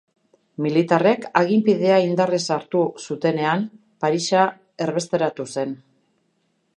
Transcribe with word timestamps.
Militarrek 0.65 1.27
aginpidea 1.41 1.99
indarrez 2.05 2.41
hartu 2.55 2.81
zutenean, 3.11 3.67
Parisa 4.07 4.49
erbesteratu 4.87 5.49
zen. 5.57 5.77